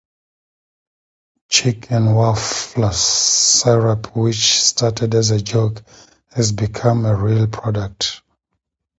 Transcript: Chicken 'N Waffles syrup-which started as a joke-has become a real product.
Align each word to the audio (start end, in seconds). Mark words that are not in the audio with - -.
Chicken 1.47 2.07
'N 2.07 2.15
Waffles 2.15 2.99
syrup-which 2.99 4.59
started 4.59 5.13
as 5.13 5.29
a 5.29 5.39
joke-has 5.39 6.51
become 6.53 7.05
a 7.05 7.15
real 7.15 7.45
product. 7.45 8.23